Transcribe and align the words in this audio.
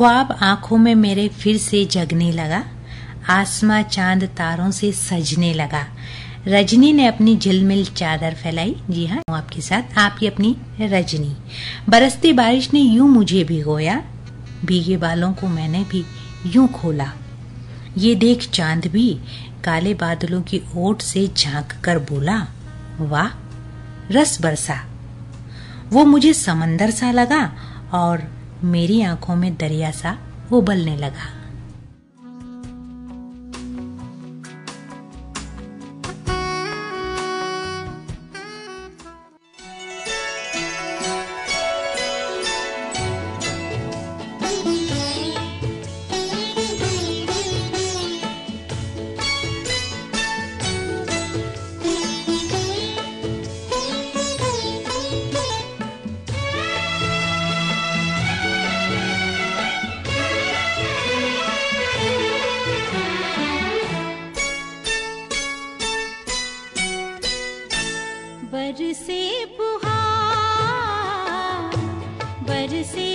ख्वाब 0.00 0.38
आँखों 0.42 0.76
में 0.78 0.94
मेरे 0.94 1.28
फिर 1.28 1.56
से 1.56 1.84
जगने 1.84 2.32
लगा। 2.32 2.64
आसमां 3.28 3.82
चाँद 3.82 4.24
तारों 4.24 4.70
से 4.70 4.92
सजने 4.92 5.54
लगा। 5.54 5.86
रजनी 6.48 6.92
ने 6.92 7.06
अपनी 7.06 7.36
झिलमिल 7.36 7.84
चादर 7.86 8.34
फैलाई। 8.34 8.76
जी 8.90 9.06
हाँ 9.06 9.22
आपके 9.30 9.60
साथ। 9.60 9.98
आपकी 9.98 10.26
अपनी 10.26 10.56
रजनी। 10.80 11.36
बरसती 11.88 12.32
बारिश 12.32 12.72
ने 12.72 12.80
यूँ 12.80 13.08
मुझे 13.08 13.44
भिगोया। 13.44 14.02
भीगे 14.64 14.96
बालों 14.96 15.32
को 15.32 15.48
मैंने 15.48 15.84
भी 15.84 16.04
यूँ 16.46 16.68
खोला। 16.68 17.12
ये 17.98 18.14
देख 18.14 18.50
चाँद 18.50 18.86
भी 18.86 19.20
काले 19.64 19.94
बादलों 19.94 20.42
की 20.42 20.62
ओट 20.76 21.02
से 21.02 21.30
झाँक 21.36 21.72
कर 21.84 21.98
बोला, 21.98 22.46
वाह, 23.00 23.28
रस 24.10 24.42
बरसा। 24.42 24.84
वो 25.90 26.04
मुझे 26.04 26.34
समंदर 26.34 26.90
सा 26.90 27.10
लगा 27.10 27.52
और 27.92 28.39
मेरी 28.64 29.02
आँखों 29.02 29.36
में 29.36 29.56
दरिया 29.56 29.90
सा 29.90 30.18
उबलने 30.52 30.96
लगा। 30.96 31.39
बरसे 68.52 69.20
बुहार 69.56 70.96
बरसे 72.48 73.08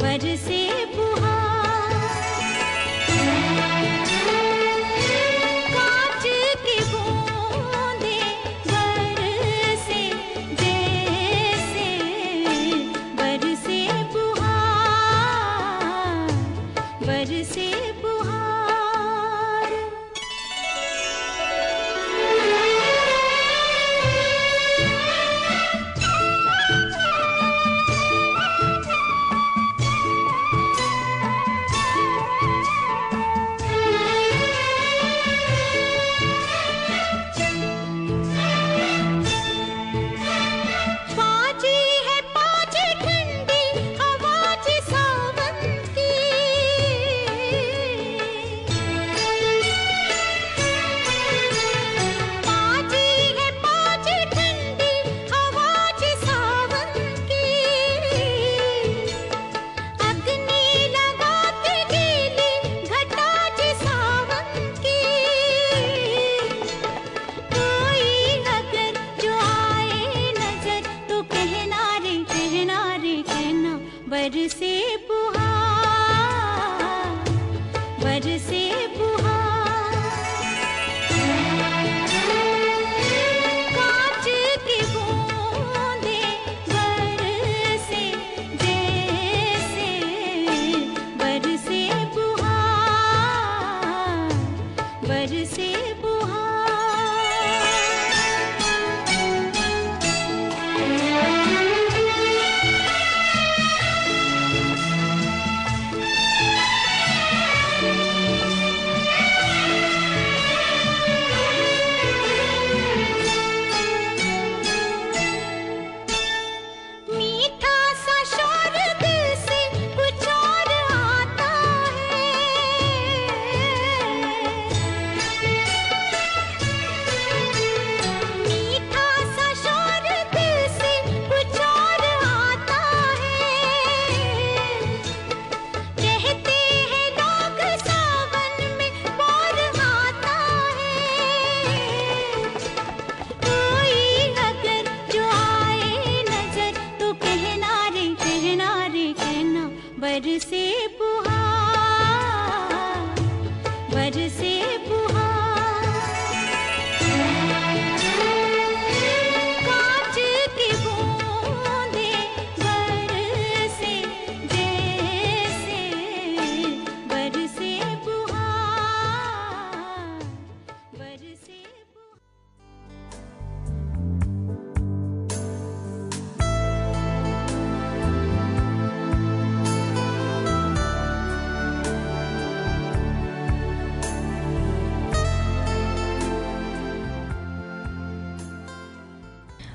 बरसे 0.00 0.63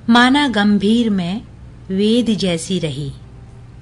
माना 0.09 0.47
गंभीर 0.47 1.09
में 1.09 1.41
वेद 1.89 2.25
जैसी 2.25 2.79
रही। 2.79 3.13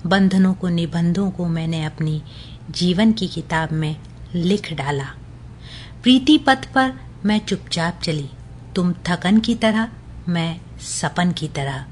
बंधनों 0.06 0.53
को, 0.53 0.68
निबंधों 0.68 1.31
को 1.31 1.47
मैंने 1.47 1.83
अपनी 1.83 2.24
जीवन 2.71 3.13
की 3.13 3.27
किताब 3.27 3.71
में 3.71 3.95
लिख 4.35 4.74
डाला। 4.74 5.06
प्रीति 6.03 6.38
पथ 6.38 6.74
पर 6.74 6.94
मैं 7.25 7.45
चुपचाप 7.45 8.00
चली। 8.03 8.29
तुम 8.75 8.94
थकन 8.94 9.39
की 9.39 9.56
तरह, 9.56 9.89
मैं 10.29 10.62
सपन 10.79 11.31
की 11.31 11.47
तरह। 11.47 11.85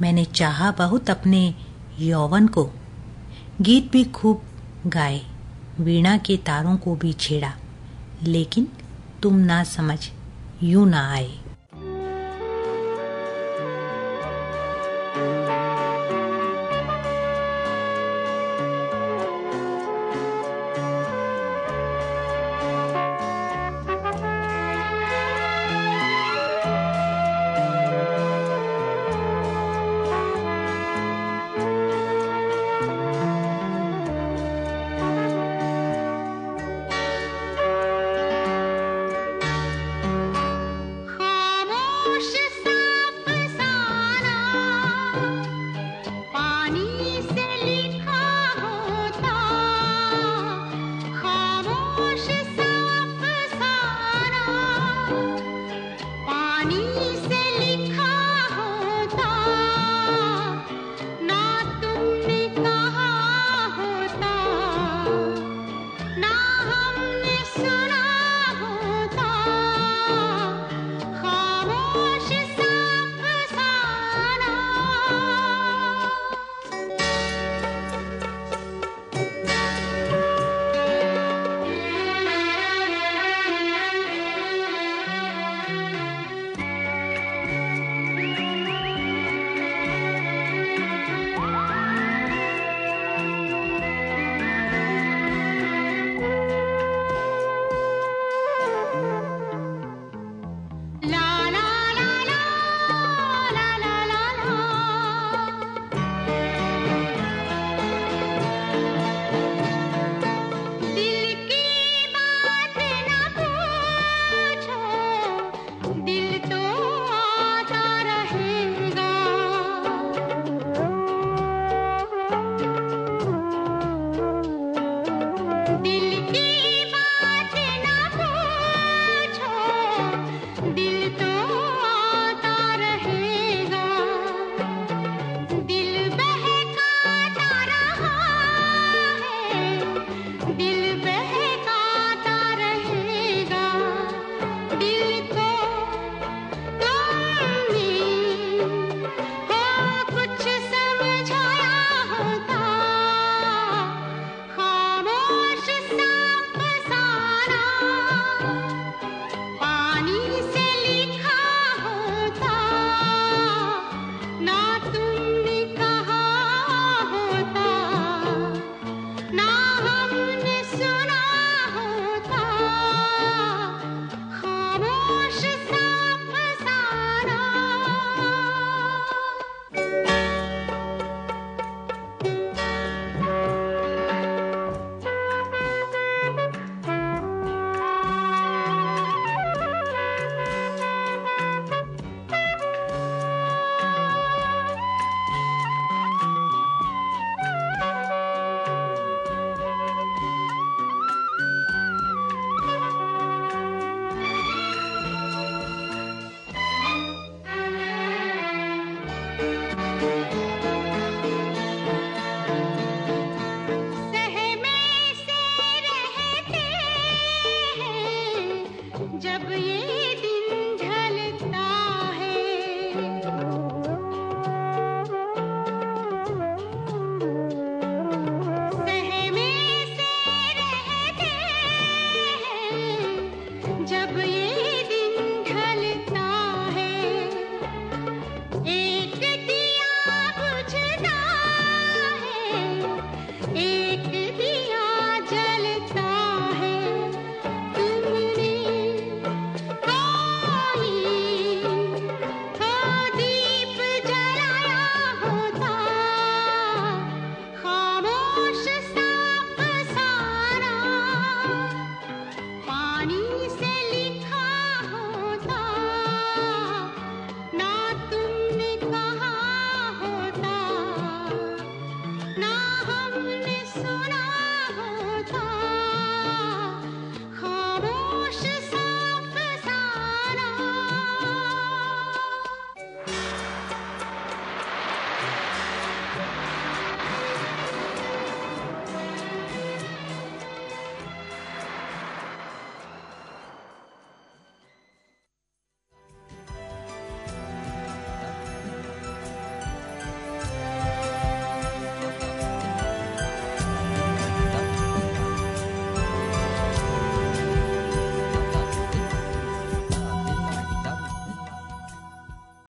मैंने 0.00 0.24
चाहा 0.24 0.70
बहुत 0.70 1.10
अपने 1.10 1.54
यौवन 1.98 2.46
को। 2.46 2.70
गीत 3.60 3.92
भी 3.92 4.04
खूब 4.04 4.42
गाए, 4.86 5.20
वीणा 5.80 6.16
के 6.16 6.36
तारों 6.36 6.76
को 6.76 6.96
भी 6.96 7.12
छेड़ा। 7.12 7.52
लेकिन 8.22 8.68
तुम 9.22 9.34
ना 9.34 9.64
समझ, 9.64 10.10
यूँ 10.62 10.88
ना 10.88 11.12
आए। 11.12 11.41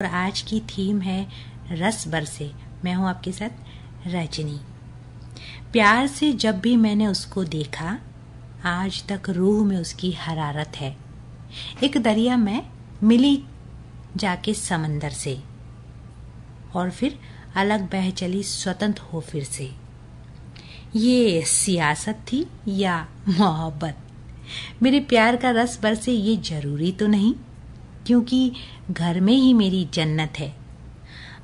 और 0.01 0.07
आज 0.07 0.41
की 0.41 0.59
थीम 0.69 1.01
है 1.01 1.27
रस 1.73 2.07
बरसे 2.09 2.51
मैं 2.85 2.93
हूँ 2.95 3.09
आपके 3.09 3.33
साथ 3.33 4.07
रजनी। 4.07 4.59
प्यार 5.73 6.07
से 6.07 6.33
जब 6.33 6.61
भी 6.61 6.77
मैंने 6.77 7.07
उसको 7.07 7.45
देखा, 7.45 7.99
आज 8.65 9.03
तक 9.09 9.29
रूह 9.31 9.65
में 9.65 9.77
उसकी 9.77 10.13
हरारत 10.13 10.77
है। 10.77 10.97
एक 11.85 11.99
दरिया 11.99 12.37
में 12.37 12.63
मिली 13.03 13.43
जाके 14.17 14.55
समंदर 14.55 15.11
से, 15.11 15.39
और 16.75 16.91
फिर 16.91 17.19
अलग 17.57 17.89
बह 17.91 18.11
चली 18.13 18.43
स्वतंत्र 18.43 19.03
हो 19.03 19.21
फिर 19.21 19.45
से। 19.45 19.71
ये 20.97 21.43
सियासत 21.43 22.25
थी 22.33 22.45
या 22.69 22.99
मोहब्बत? 23.29 23.99
मेरे 24.83 25.01
प्यार 25.01 25.37
का 25.37 25.51
रस 25.53 25.79
बरसे 25.83 26.13
ये 26.13 26.37
ज़रूरी 26.47 26.93
तो 26.93 27.07
नहीं। 27.07 27.35
क्योंकि 28.07 28.53
घर 28.91 29.21
में 29.21 29.33
ही 29.33 29.55
मेरी 29.55 29.89
जन्नत 29.95 30.33
है। 30.39 30.57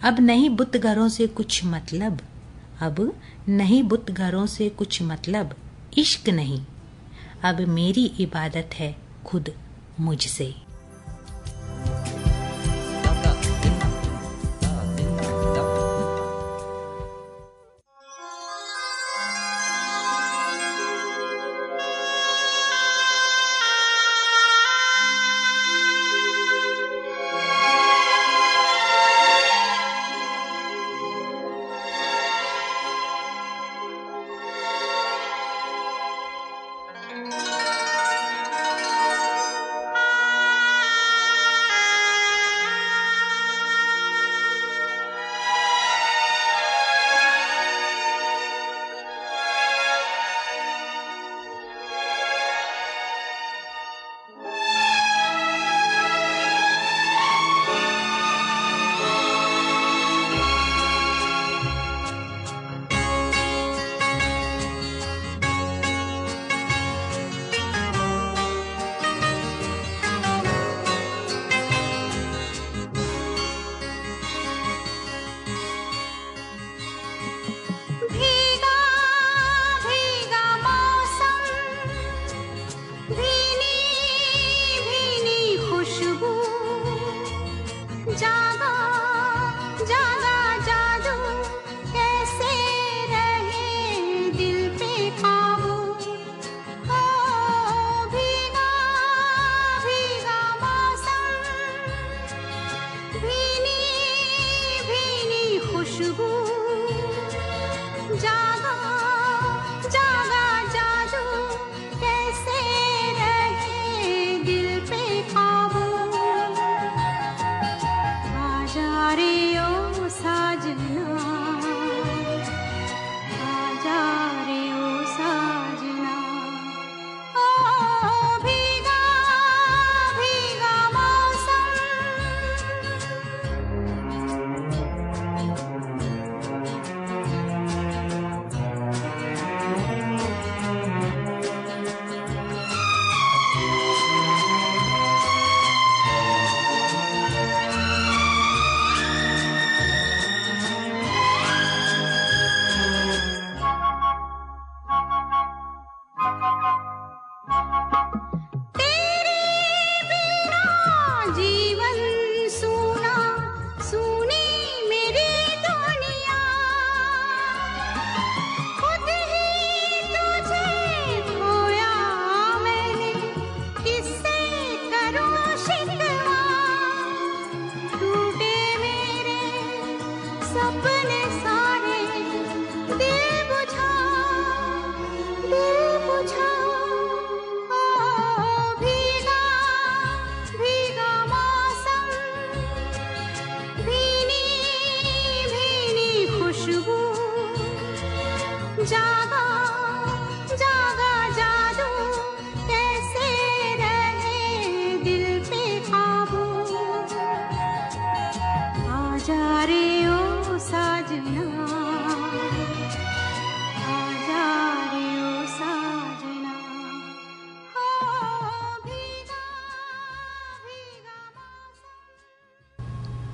अब 0.04 0.20
नहीं 0.20 0.50
बुत 0.50 0.76
घरों 0.76 1.08
से 1.08 1.26
कुछ 1.26 1.64
मतलब। 1.64 2.20
अब 2.80 3.20
नहीं 3.48 3.82
बुत 3.82 4.10
घरों 4.10 4.46
से 4.46 4.68
कुछ 4.68 5.02
मतलब। 5.02 5.54
इश्क 5.98 6.28
नहीं। 6.28 6.64
अब 7.44 7.60
मेरी 7.60 8.04
इबादत 8.04 8.70
है 8.74 8.96
खुद 9.24 9.50
मुझसे। 10.00 10.65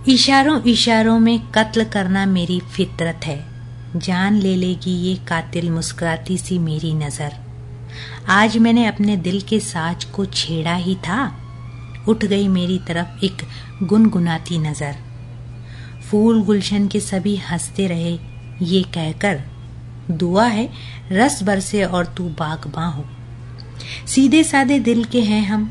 इशारों 0.09 0.63
इशारों 0.63 1.19
में 1.19 1.53
कत्ल 1.53 1.85
करना 1.85 2.27
मेरी 2.27 2.61
फितरत 2.61 3.21
है। 3.25 3.52
जान 3.97 4.35
ले 4.35 4.57
लेगी 4.57 4.91
ये 4.91 5.15
कातिल 5.17 5.71
मुस्कुराती 5.71 6.37
सी 6.39 6.59
मेरी 6.59 6.95
नज़र। 6.95 7.33
आज 8.29 8.57
मैंने 8.59 8.87
अपने 8.87 9.17
दिल 9.17 9.41
के 9.41 9.61
साज 9.61 10.05
को 10.05 10.25
छेड़ा 10.25 10.75
ही 10.75 10.95
था। 10.95 11.35
उठ 12.09 12.25
गई 12.25 12.49
मेरी 12.49 12.79
तरफ़ 12.79 13.25
एक 13.25 13.43
गुनगुनाती 13.83 14.59
नज़र। 14.59 14.97
फूल 16.11 16.43
गुलशन 16.43 16.89
के 16.89 17.01
सभी 17.01 17.37
हँसते 17.37 17.87
रहे, 17.87 18.19
ये 18.63 18.83
कहकर, 18.83 19.41
दुआ 20.11 20.47
है, 20.47 20.69
रस 21.13 21.43
बरसे 21.43 21.85
और 21.85 22.07
तू 22.07 22.25
बागबां 22.25 22.93
हो। 22.93 23.05
सीधे 24.07 24.45
सादे 24.45 24.79
दिल 24.79 25.05
के 25.05 25.23
हैं 25.23 25.47
हम, 25.47 25.71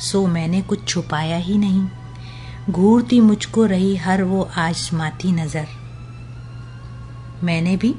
सो 0.00 0.26
मैंने 0.26 0.62
कुछ 0.62 0.88
छुपाया 0.88 1.36
ही 1.36 1.58
नहीं। 1.58 1.86
घूरती 2.70 3.20
मुझको 3.20 3.64
रही 3.64 3.96
हर 3.96 4.22
वो 4.22 4.48
आजमाती 4.56 5.32
नज़र। 5.32 5.85
मैंने 7.44 7.76
भी 7.76 7.94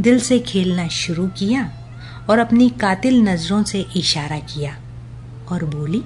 दिल 0.00 0.20
से 0.20 0.38
खेलना 0.38 0.88
शुरू 0.88 1.28
किया 1.28 1.86
और 2.30 2.38
अपनी 2.38 2.68
कातिल 2.70 3.22
नज़रों 3.22 3.64
से 3.64 3.86
इशारा 3.96 4.38
किया 4.38 4.76
और 5.48 5.64
बोली, 5.64 6.02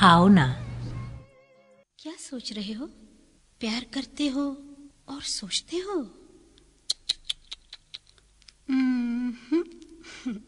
आओ 0.00 0.28
ना। 0.28 0.66
क्या 1.98 2.12
सोच 2.12 2.52
रहे 2.52 2.72
हो? 2.72 2.86
प्यार 3.60 3.86
करते 3.94 4.28
हो 4.28 4.62
और 5.08 5.22
सोचते 5.22 5.76
हो? 5.76 6.16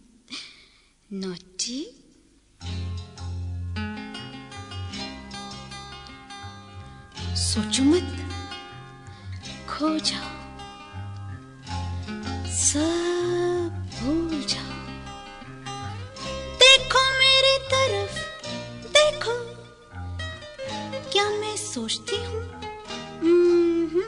नोटी। 1.13 1.99
सोचो 7.37 7.83
मत। 7.83 8.31
खो 9.69 9.99
जाओ। 9.99 10.42
सब 12.53 13.91
भूल 14.01 14.45
जाओ। 14.45 14.73
देखो 16.59 17.01
मेरी 17.19 17.59
तरफ़ 17.59 18.47
देखो। 18.87 19.35
क्या 21.13 21.31
मैं 21.31 21.57
सोचती 21.57 22.17
हूँ? 22.17 22.43
हम्म, 23.21 24.03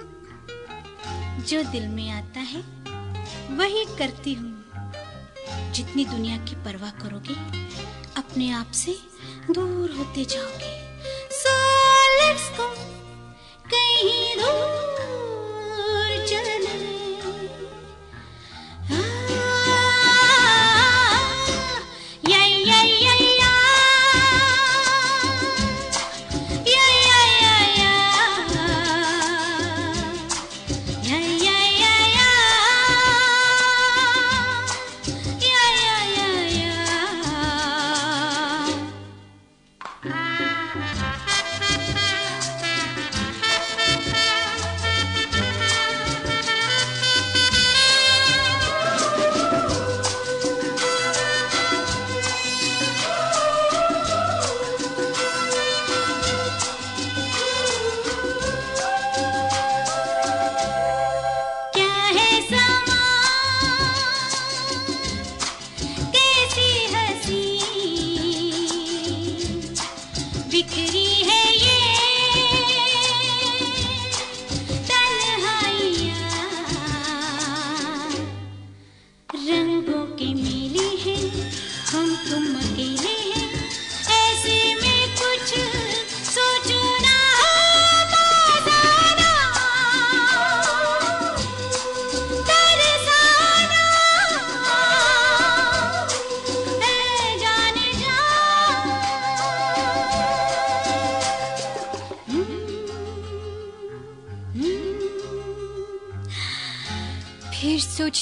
जो 1.42 1.62
दिल 1.62 1.88
में 1.88 2.10
आता 2.10 2.40
है 2.40 2.60
वही 3.56 3.84
करती 3.84 4.34
हूँ। 4.34 4.64
जितनी 5.72 6.04
दुनिया 6.04 6.36
की 6.36 6.54
परवाह 6.54 6.90
करोगे 6.90 7.34
अपने 8.16 8.50
आप 8.50 8.70
से 8.70 8.98
दूर 9.50 9.90
होते 9.90 10.24
जाओगे। 10.24 10.84
So 11.30 11.54
let's 12.20 12.60
go 12.60 12.78
कहीं 13.70 14.36
दूर 14.36 14.93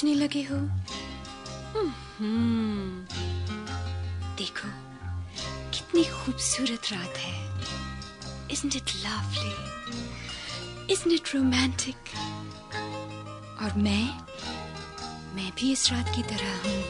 सोचने 0.03 0.15
लगे 0.15 0.43
हो? 0.43 0.57
हम्म, 2.19 3.07
देखो 4.37 4.69
कितनी 5.71 6.05
खूबसूरत 6.05 6.83
रात 6.93 7.17
है। 7.17 7.37
Isn't 8.49 8.75
it 8.75 8.89
lovely? 9.07 9.55
Isn't 10.91 11.15
it 11.19 11.27
romantic? 11.37 12.01
और 13.63 13.73
मैं 13.77 14.19
मैं 15.35 15.53
भी 15.59 15.73
इस 15.73 15.93
रात 15.93 16.13
की 16.17 16.23
तरह 16.23 16.57
हूँ। 16.65 16.83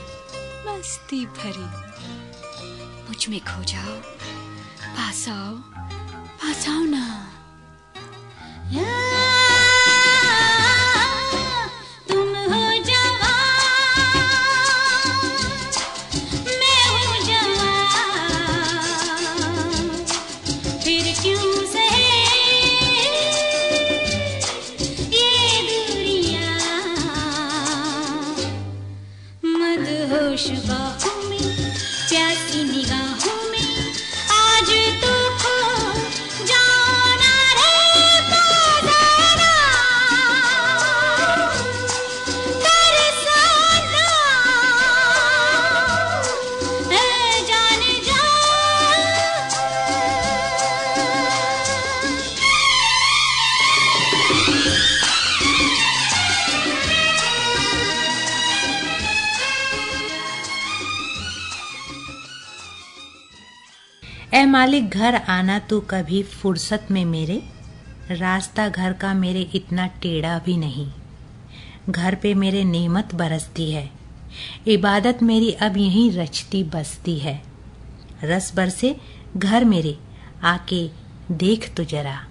मस्ती 0.66 1.26
भरी। 1.26 1.68
मुझमें 3.08 3.40
खो 3.40 3.64
जाओ। 3.64 4.00
पास 4.96 5.28
आओ। 5.28 5.56
पास 6.40 6.68
आओ 6.68 6.84
ना। 6.84 7.28
तुम 8.66 9.31
ए 64.34 64.44
मालिक, 64.44 64.90
घर 64.90 65.14
आना 65.14 65.58
तू 65.58 65.80
कभी 65.80 66.22
फुर्सत 66.22 66.86
में 66.90 67.04
मेरे। 67.04 67.42
रास्ता 68.10 68.68
घर 68.68 68.92
का 68.92 69.14
मेरे 69.14 69.40
इतना 69.40 69.86
टेढ़ा 69.86 70.38
भी 70.38 70.56
नहीं। 70.56 70.92
घर 71.88 72.14
पे 72.14 72.34
मेरे 72.34 72.64
नेमत 72.64 73.14
बरसती 73.14 73.70
है। 73.70 73.90
इबादत 74.66 75.18
मेरी 75.22 75.52
अब 75.52 75.76
यहीं 75.76 76.12
रचती 76.12 76.64
बसती 76.64 77.18
है। 77.18 77.42
रस 78.24 78.52
बरसे 78.56 78.96
घर 79.36 79.64
मेरे, 79.64 79.98
आके 80.42 80.90
देख 81.32 81.74
तो 81.76 81.84
जरा। 81.84 82.26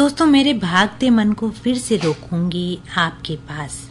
दोस्तों, 0.00 0.26
मेरे 0.26 0.52
भागते 0.54 1.10
मन 1.10 1.32
को 1.32 1.50
फिर 1.50 1.78
से 1.78 1.96
रोकूँगी 1.96 2.78
आपके 2.96 3.36
पास। 3.36 3.90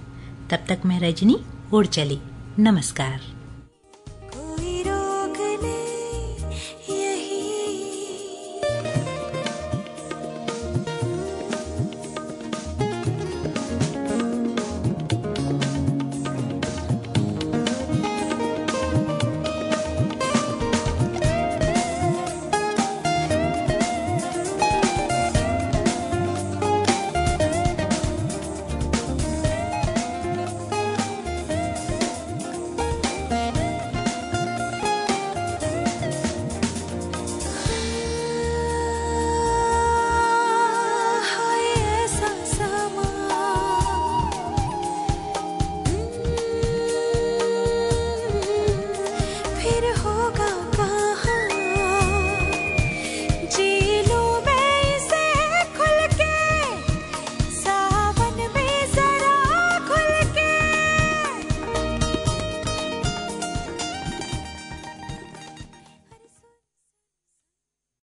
तब 0.50 0.58
तक 0.58 0.82
मैं 0.86 1.00
रजनी 1.00 1.40
और 1.74 1.86
चली 1.86 2.20
नमस्कार। 2.60 3.29